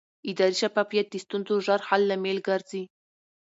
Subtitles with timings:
[0.29, 2.83] اداري شفافیت د ستونزو ژر حل لامل ګرځي